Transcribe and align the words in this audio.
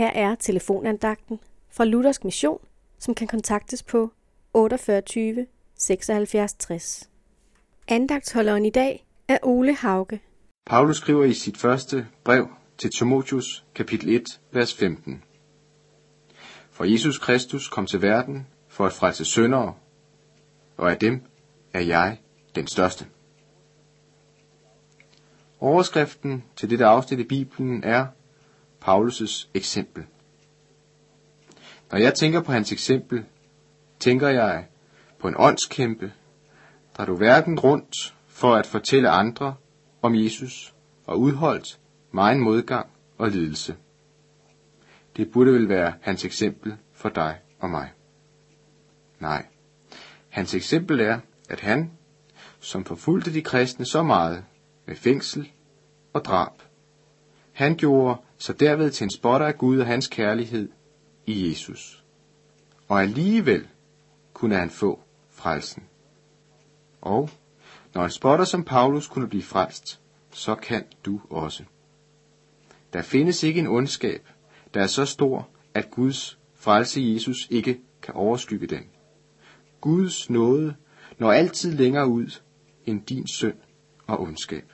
Her 0.00 0.10
er 0.10 0.34
telefonandagten 0.34 1.40
fra 1.70 1.84
Luthersk 1.84 2.24
Mission, 2.24 2.58
som 2.98 3.14
kan 3.14 3.26
kontaktes 3.26 3.82
på 3.82 4.10
48 4.54 5.46
76 5.74 6.52
60. 6.54 7.10
Andagtsholderen 7.88 8.66
i 8.66 8.70
dag 8.70 9.06
er 9.28 9.38
Ole 9.42 9.74
Hauge. 9.74 10.20
Paulus 10.66 10.96
skriver 10.96 11.24
i 11.24 11.32
sit 11.32 11.56
første 11.56 12.06
brev 12.24 12.48
til 12.78 12.90
Timotius, 12.90 13.64
kapitel 13.74 14.08
1, 14.08 14.24
vers 14.52 14.74
15. 14.74 15.22
For 16.70 16.84
Jesus 16.84 17.18
Kristus 17.18 17.68
kom 17.68 17.86
til 17.86 18.02
verden 18.02 18.46
for 18.68 18.86
at 18.86 18.92
frelse 18.92 19.24
syndere, 19.24 19.74
og 20.76 20.90
af 20.90 20.98
dem 20.98 21.22
er 21.72 21.80
jeg 21.80 22.18
den 22.54 22.66
største. 22.66 23.06
Overskriften 25.60 26.44
til 26.56 26.70
dette 26.70 26.86
afsnit 26.86 27.20
i 27.20 27.24
Bibelen 27.24 27.84
er 27.84 28.06
Paulus' 28.84 29.48
eksempel. 29.54 30.04
Når 31.90 31.98
jeg 31.98 32.14
tænker 32.14 32.40
på 32.40 32.52
hans 32.52 32.72
eksempel, 32.72 33.24
tænker 33.98 34.28
jeg 34.28 34.66
på 35.18 35.28
en 35.28 35.34
åndskæmpe, 35.38 36.12
der 36.96 37.04
du 37.04 37.16
verden 37.16 37.60
rundt 37.60 38.14
for 38.26 38.54
at 38.54 38.66
fortælle 38.66 39.08
andre 39.08 39.54
om 40.02 40.14
Jesus 40.14 40.74
og 41.06 41.20
udholdt 41.20 41.80
megen 42.12 42.40
modgang 42.40 42.90
og 43.18 43.30
lidelse. 43.30 43.76
Det 45.16 45.32
burde 45.32 45.52
vel 45.52 45.68
være 45.68 45.94
hans 46.00 46.24
eksempel 46.24 46.76
for 46.92 47.08
dig 47.08 47.38
og 47.58 47.70
mig. 47.70 47.92
Nej, 49.18 49.46
hans 50.28 50.54
eksempel 50.54 51.00
er, 51.00 51.20
at 51.48 51.60
han, 51.60 51.90
som 52.60 52.84
forfulgte 52.84 53.32
de 53.32 53.42
kristne 53.42 53.84
så 53.84 54.02
meget 54.02 54.44
med 54.86 54.96
fængsel 54.96 55.50
og 56.12 56.24
drab, 56.24 56.62
han 57.52 57.76
gjorde 57.76 58.20
så 58.40 58.52
derved 58.52 58.90
til 58.90 59.04
en 59.04 59.10
spotter 59.10 59.46
af 59.46 59.58
Gud 59.58 59.78
og 59.78 59.86
hans 59.86 60.08
kærlighed 60.08 60.68
i 61.26 61.48
Jesus. 61.48 62.04
Og 62.88 63.02
alligevel 63.02 63.68
kunne 64.32 64.56
han 64.56 64.70
få 64.70 65.00
frelsen. 65.30 65.82
Og 67.00 67.30
når 67.94 68.04
en 68.04 68.10
spotter 68.10 68.44
som 68.44 68.64
Paulus 68.64 69.06
kunne 69.06 69.28
blive 69.28 69.42
frelst, 69.42 70.00
så 70.30 70.54
kan 70.54 70.84
du 71.04 71.20
også. 71.30 71.64
Der 72.92 73.02
findes 73.02 73.42
ikke 73.42 73.60
en 73.60 73.66
ondskab, 73.66 74.28
der 74.74 74.82
er 74.82 74.86
så 74.86 75.04
stor, 75.04 75.48
at 75.74 75.90
Guds 75.90 76.38
frelse 76.54 77.00
i 77.00 77.14
Jesus 77.14 77.48
ikke 77.50 77.80
kan 78.02 78.14
overskygge 78.14 78.66
den. 78.66 78.84
Guds 79.80 80.30
nåde 80.30 80.74
når 81.18 81.32
altid 81.32 81.72
længere 81.72 82.08
ud 82.08 82.40
end 82.86 83.02
din 83.06 83.26
synd 83.26 83.56
og 84.06 84.20
ondskab. 84.20 84.72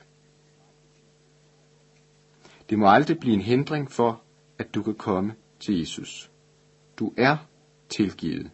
Det 2.70 2.78
må 2.78 2.89
aldrig 2.91 3.19
blive 3.19 3.34
en 3.34 3.41
hindring 3.41 3.91
for, 3.91 4.22
at 4.59 4.75
du 4.75 4.83
kan 4.83 4.95
komme 4.95 5.34
til 5.61 5.78
Jesus. 5.78 6.31
Du 6.98 7.12
er 7.17 7.36
tilgivet. 7.89 8.50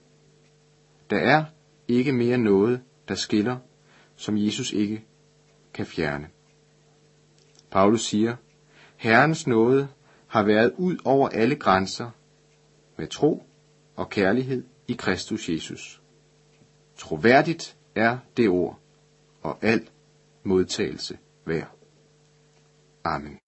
Der 1.10 1.18
er 1.18 1.44
ikke 1.88 2.12
mere 2.12 2.38
noget, 2.38 2.82
der 3.08 3.14
skiller, 3.14 3.58
som 4.16 4.36
Jesus 4.36 4.72
ikke 4.72 5.04
kan 5.74 5.86
fjerne. 5.86 6.28
Paulus 7.70 8.04
siger, 8.04 8.36
Herrens 8.96 9.46
nåde 9.46 9.88
har 10.26 10.42
været 10.42 10.72
ud 10.76 10.96
over 11.04 11.28
alle 11.28 11.56
grænser 11.56 12.10
med 12.96 13.06
tro 13.06 13.42
og 13.96 14.10
kærlighed 14.10 14.64
i 14.88 14.92
Kristus 14.92 15.48
Jesus. 15.48 16.02
Troværdigt 16.96 17.76
er 17.94 18.18
det 18.36 18.48
ord, 18.48 18.78
og 19.42 19.58
al 19.62 19.88
modtagelse 20.42 21.18
værd. 21.44 21.70
Amen. 23.04 23.38